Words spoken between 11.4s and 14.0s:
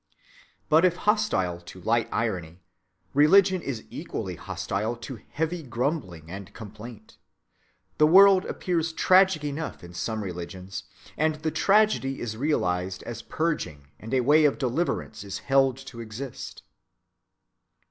the tragedy is realized as purging,